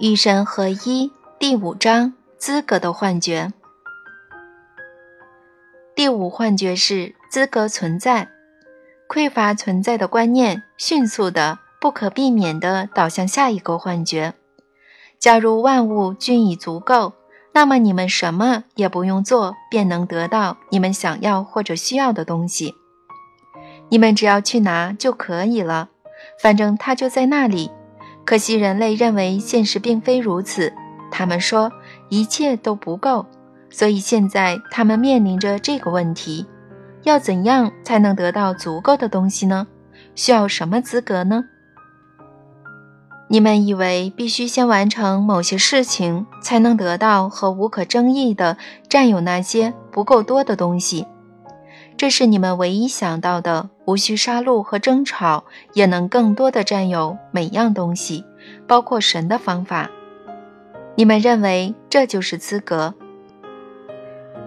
[0.00, 3.52] 与神合一第五章资格的幻觉。
[5.96, 8.28] 第五幻觉是资格存在，
[9.08, 14.34] 匮乏存在的观念迅速的、不可避免的导向下一个幻觉。
[15.18, 17.14] 假如万物均已足够，
[17.52, 22.76] 那么你们什么也不用做，便能得到你们想要或者需要的东西。
[23.88, 25.88] 你们只要去拿就可以了，
[26.40, 27.72] 反正它就在那里。
[28.28, 30.70] 可惜人类认为现实并非如此，
[31.10, 31.72] 他们说
[32.10, 33.24] 一切都不够，
[33.70, 36.44] 所以现在他们面临着这个问题：
[37.04, 39.66] 要怎样才能得到足够的东西呢？
[40.14, 41.42] 需要什么资格呢？
[43.28, 48.58] 你们以为必须先完成某些事情，才能得到和无可争议的
[48.90, 51.06] 占有那些不够多的东西。
[51.98, 55.42] 这是你们唯一想到的，无需杀戮和争吵，
[55.74, 58.24] 也能更多的占有每样东西，
[58.68, 59.90] 包括神的方法。
[60.94, 62.94] 你们认为这就是资格？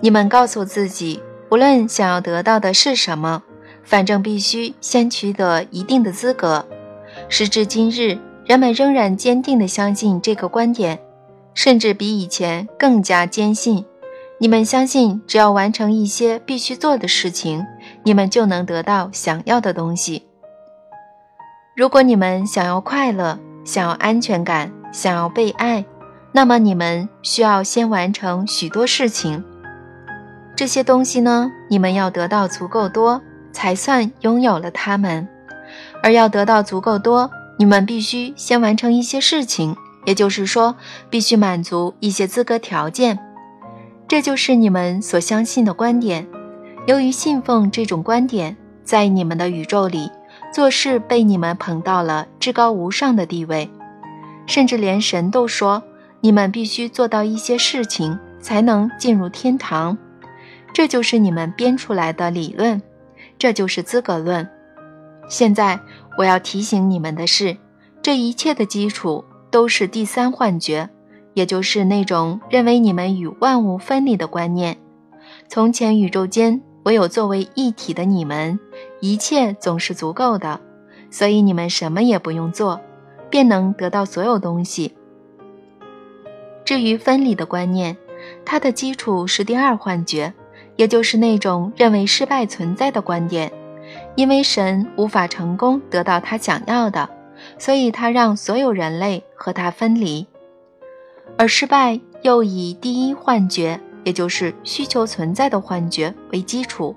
[0.00, 1.20] 你们告诉自己，
[1.50, 3.42] 无论想要得到的是什么，
[3.82, 6.64] 反正必须先取得一定的资格。
[7.28, 10.96] 时至今日，人们仍然坚定地相信这个观点，
[11.54, 13.84] 甚至比以前更加坚信。
[14.42, 17.64] 你们相信，只要完成一些必须做的事情，
[18.02, 20.24] 你们就能得到想要的东西。
[21.76, 25.84] 如果你们想要快乐，想要安全感，想要被爱，
[26.32, 29.44] 那么你们需要先完成许多事情。
[30.56, 35.28] 这些东西呢，你们要得到足够多，才算拥有了它们。
[36.02, 40.74] 而要得到足够多，你们必须先完成一些事情，也就是说，
[41.08, 43.20] 必须满足一些资格条件。
[44.12, 46.28] 这就是你们所相信的观点。
[46.86, 48.54] 由于信奉这种观点，
[48.84, 50.10] 在你们的宇宙里，
[50.52, 53.70] 做事被你们捧到了至高无上的地位，
[54.46, 55.82] 甚至连神都说
[56.20, 59.96] 你们必须做到一些事情才能进入天堂。
[60.74, 62.82] 这就是你们编出来的理论，
[63.38, 64.46] 这就是资格论。
[65.26, 65.80] 现在
[66.18, 67.56] 我要提醒你们的是，
[68.02, 70.90] 这一切的基础都是第三幻觉。
[71.34, 74.76] 也就是那种认为你们与万物分离的观念。
[75.48, 78.58] 从前宇宙间唯有作为一体的你们，
[79.00, 80.60] 一切总是足够的，
[81.10, 82.80] 所以你们什么也不用做，
[83.30, 84.94] 便能得到所有东西。
[86.64, 87.96] 至于分离的观念，
[88.44, 90.32] 它的基础是第二幻觉，
[90.76, 93.52] 也就是那种认为失败存在的观点。
[94.14, 97.08] 因为神无法成功得到他想要的，
[97.58, 100.26] 所以他让所有人类和他分离。
[101.36, 106.94] 而失败又以第一幻觉，也就是需求存在的幻觉为基础。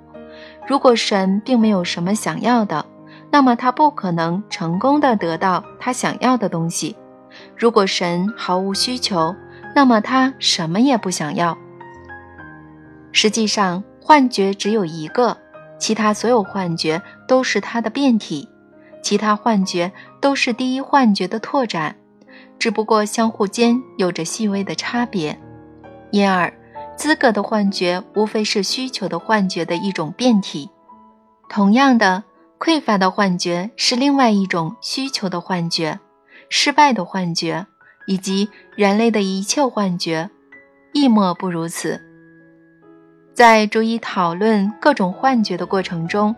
[0.68, 2.86] 如果神并没有什么想要的，
[3.32, 6.96] 那么他不可能成功的得到他想要的东西。
[7.56, 9.36] 如果神毫无需求，
[9.76, 11.58] 那么他什么也不想要。
[13.12, 15.38] 实际上，幻觉只有一个，
[15.80, 18.48] 其他所有幻觉都是它的变体，
[19.02, 19.92] 其他幻觉
[20.22, 21.96] 都是第一幻觉的拓展。
[22.58, 25.38] 只不过相互间有着细微的差别，
[26.12, 26.52] 因而
[26.96, 30.70] 资格的幻觉无非是需求的幻觉的一种变体。
[31.50, 32.24] 同样的，
[32.58, 36.00] 匮乏的幻觉是另外一种需求的幻觉，
[36.50, 37.68] 失败的幻觉
[38.08, 40.30] 以及人类的一切幻觉，
[40.94, 42.02] 亦莫不如此。
[43.34, 46.36] 在逐一讨论各种幻觉的过程中，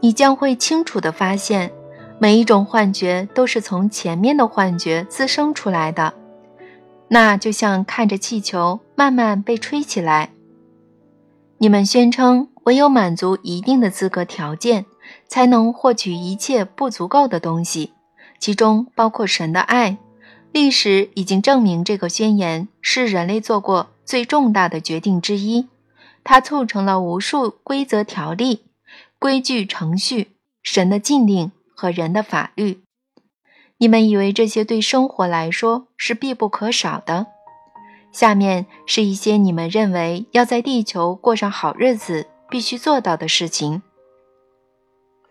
[0.00, 1.70] 你将会清楚地发现。
[2.22, 6.12] 每一种幻觉都是从前面的幻觉滋生出来的，
[7.08, 10.28] 那就像看着气球慢慢被吹起来。
[11.56, 14.84] 你们宣称唯有满足一定的资格条件，
[15.28, 17.94] 才能获取一切不足够的东西，
[18.38, 19.96] 其中包括神的爱。
[20.52, 25.68] 历史已经证明，这个宣言是人类做过最重大的决定之一，
[26.22, 28.66] 它促成了无数规则、条例、
[29.18, 30.32] 规矩、程序、
[30.62, 31.50] 神的禁令。
[31.80, 32.84] 和人的法律，
[33.78, 37.28] 你们以为这些对生活来说是必不可少的？
[38.12, 43.80] 下面是一些你们认为要在地球过上好日子必须做到的事情：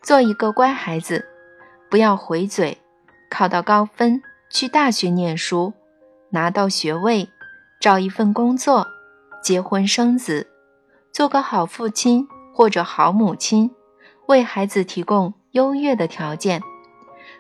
[0.02, 1.24] 做一个乖孩子，
[1.88, 2.80] 不要回嘴，
[3.30, 4.20] 考到高分，
[4.50, 5.74] 去大学念书，
[6.32, 7.30] 拿到学位，
[7.80, 8.88] 找一份工作，
[9.44, 10.48] 结婚生子，
[11.14, 13.70] 做个好父亲或者好母亲，
[14.26, 15.36] 为孩子提供。
[15.60, 16.64] 优越的条件，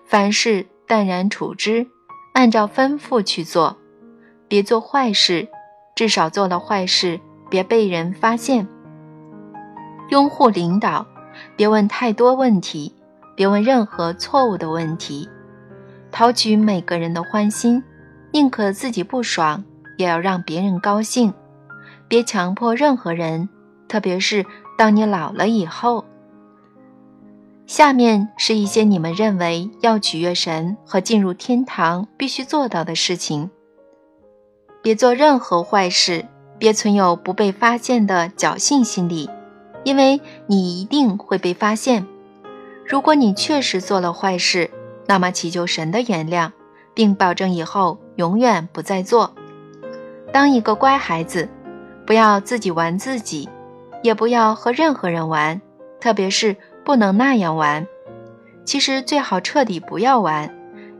[0.04, 1.88] 凡事淡然处之，
[2.33, 3.77] 按照吩咐去做，
[4.50, 5.48] 别做坏事，
[5.95, 8.68] 至少做了坏事别被人发现。
[10.10, 11.07] 拥护领导，
[11.56, 12.94] 别问太多问题，
[13.38, 15.30] 别问任何错误的问题，
[16.12, 17.81] 讨取每个人的欢心，
[18.33, 19.63] 宁可自己不爽，
[19.98, 21.33] 也要让别人高兴。
[22.10, 23.48] 别强迫任何人，
[23.88, 24.45] 特别是
[24.77, 26.04] 当你老了以后。
[27.69, 33.51] 下面是一些你们认为要取悦神和进入天堂必须做到的事情：
[34.81, 36.25] 别做任何坏事，
[36.57, 39.30] 别存有不被发现的侥幸心理，
[39.83, 42.07] 因为你一定会被发现。
[42.88, 44.71] 如果你确实做了坏事，
[45.06, 46.51] 那么祈求神的原谅，
[46.95, 49.31] 并保证以后永远不再做。
[50.33, 51.48] 当一个乖孩子，
[52.07, 53.48] 不要自己玩自己，
[54.01, 55.62] 也不要和任何人玩，
[56.01, 56.57] 特别是。
[56.89, 57.86] 不能那样玩，
[58.65, 60.50] 其实最好彻底不要玩。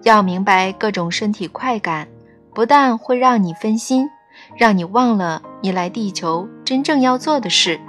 [0.04, 2.08] 要明白，各种身体快感
[2.54, 4.08] 不但会让你分心，
[4.56, 7.80] 让你忘了你来地球真正要做的事，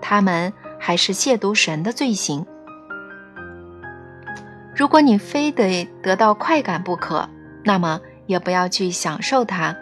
[0.00, 2.46] 他们还是亵渎神的罪行。
[4.76, 7.28] 如果你非得得到快感不可，
[7.64, 9.74] 那么也不要去享受它，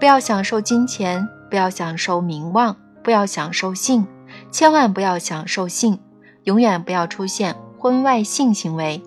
[0.00, 4.04] 不要享受金钱，不要享受名望，不要享受性，
[4.50, 6.00] 千万不要享受性。
[6.44, 9.02] 永远不要出现婚外性行为，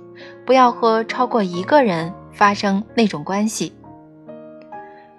[0.45, 3.73] 不要和超过一个人发生那种关系。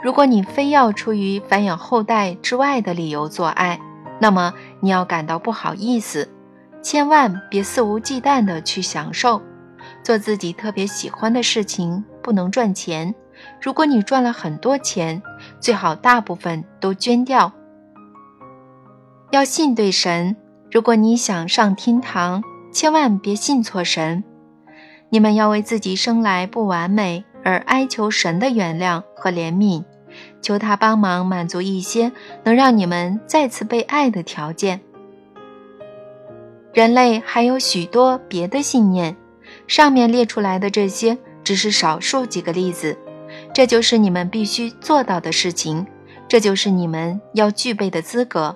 [0.03, 3.81] 如果你非要出于繁衍后代之外的理由做爱，
[4.21, 6.29] 那么你要感到不好意思，
[6.83, 9.41] 千万别肆无忌惮地去享受。
[10.03, 13.15] 做自己特别喜欢的事情不能赚钱。
[13.63, 15.23] 如果你赚了很多钱，
[15.61, 17.53] 最好大部分都捐掉。
[19.31, 20.37] 要信对神。
[20.71, 22.43] 如果你想上天堂，
[22.73, 24.23] 千万别信错神。
[25.09, 29.83] 你们要为自己生来不完美而哀求神的原谅和怜悯，
[30.43, 32.13] 求他帮忙满足一些
[32.45, 34.83] 能让你们再次被爱的条件。
[36.75, 39.17] 人类还有许多别的信念，
[39.67, 42.97] 上面列出来的这些只是少数几个例子。
[43.55, 45.87] 这就是你们必须做到的事情，
[46.29, 48.55] 这就是你们要具备的资格。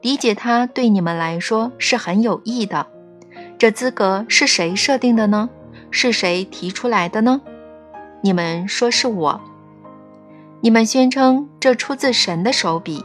[0.00, 2.86] 理解它对你们来说是很有益的。
[3.58, 5.50] 这资格是谁设定的呢？
[5.90, 7.40] 是谁提出来的呢？
[8.22, 9.40] 你们说是我。
[10.60, 13.04] 你们宣称这出自神的手笔。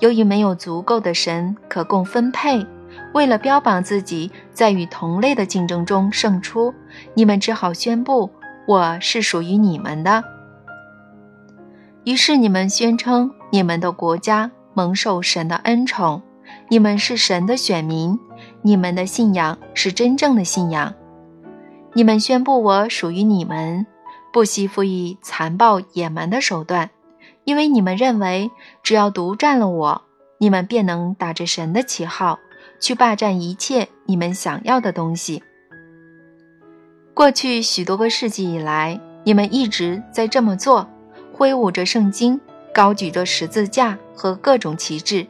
[0.00, 2.66] 由于没有足够的神可供分配，
[3.14, 6.74] 为了标榜自己在与同类的竞争中胜出，
[7.14, 8.30] 你们只好宣布
[8.66, 10.22] 我是属于你们的。
[12.02, 16.20] 于是你们宣称你们的国家蒙受神的恩宠。
[16.68, 18.18] 你们是神的选民，
[18.62, 20.94] 你们的信仰是真正的信仰。
[21.92, 23.86] 你们宣布我属于你们，
[24.32, 26.90] 不惜赋予残暴野蛮的手段，
[27.44, 28.50] 因为你们认为
[28.82, 30.02] 只要独占了我，
[30.38, 32.38] 你们便能打着神的旗号
[32.80, 35.42] 去霸占一切你们想要的东西。
[37.14, 40.88] 过去许多个世纪以来，你们一直在这么做，
[41.32, 42.40] 挥舞着圣经，
[42.74, 45.24] 高举着十字架和各种旗帜。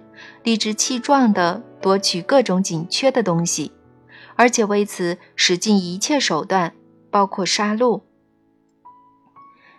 [0.44, 3.72] 理直气壮地夺取各种紧缺的东西，
[4.36, 6.74] 而且为此使尽一切手段，
[7.10, 8.02] 包括杀戮。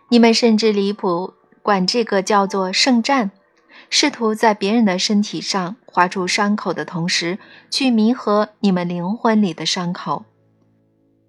[0.10, 3.30] 你们甚至离谱，管这个叫做圣战，
[3.90, 7.38] 试图在别人的身体上划出伤口的同时，
[7.70, 10.26] 去弥合你们灵魂里的伤口。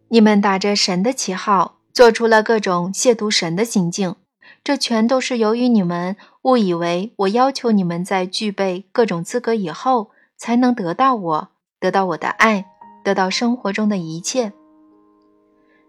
[0.09, 4.17] 你们打着神的旗号，做出了各种亵渎神的行径。
[4.63, 6.17] 这全都是由于你们
[6.47, 11.49] 误以为我要求你们在具备各种资格以后才能得到我，
[11.81, 12.67] 得到我的爱，
[13.03, 14.53] 得到生活中的一切。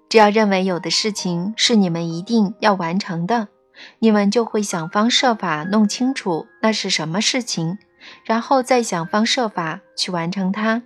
[0.10, 3.50] 只要认为有的事情是你们一定要完成的，
[4.00, 7.78] 你们就会想方设法弄清楚那是什么事情，
[8.26, 10.82] 然后再想方设法去完成它。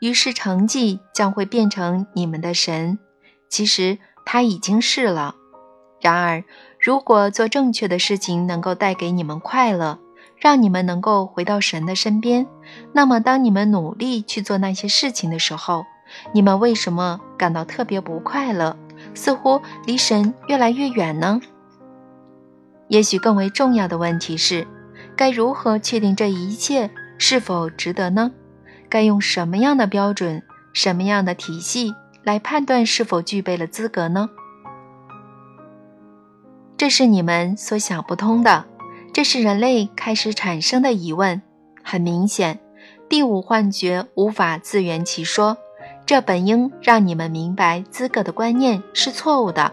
[0.00, 2.98] 于是成绩将会变成你们的神，
[3.48, 5.36] 其实它已经是了。
[6.00, 6.42] 然而，
[6.82, 10.00] 如果做正确的事情能够带给你们快乐，
[10.36, 12.44] 让你们能够回到神的身边，
[12.92, 15.84] 那么当你们努力去做那些事情的时候，
[16.34, 18.76] 你们为什么感到特别不快乐？
[19.14, 21.40] 似乎离神越来越远呢？
[22.88, 24.66] 也许更为重要的问题是，
[25.14, 28.32] 该如何确定这一切是否值得呢？
[28.88, 34.28] 该用什么样的标准、什么样的体系来判断是否具备了资格呢？
[36.82, 38.64] 这是你们所想不通的，
[39.12, 41.40] 这是人类开始产生的疑问。
[41.80, 42.58] 很明显，
[43.08, 45.56] 第五幻觉无法自圆其说。
[46.04, 49.72] 这本应让你们明白资格的观念是错误的，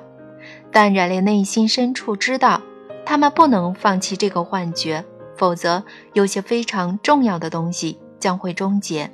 [0.72, 2.62] 但人类内心深处知道，
[3.04, 5.04] 他们不能放弃这个幻觉，
[5.36, 9.10] 否则有些非常重要的东西将会终结。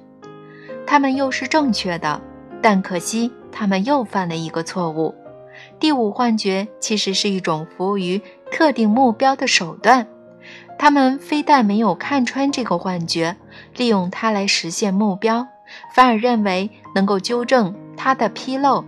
[0.85, 2.21] 他们又是正确的，
[2.61, 5.15] 但可惜他们又犯了一个错误。
[5.79, 10.07] 第五幻觉其实是一种服务于特定目标的手段。
[10.77, 13.37] 他们非但没有看穿这个幻觉，
[13.77, 15.47] 利用它来实现目标，
[15.93, 18.83] 反而认为能够纠正它的纰漏。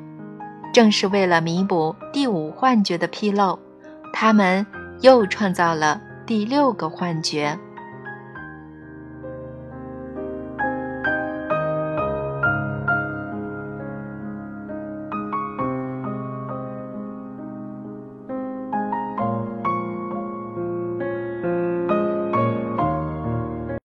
[0.74, 3.58] 正是为了弥补第五幻觉的纰漏，
[4.14, 4.66] 他们
[5.02, 7.58] 又创造了第六个幻觉。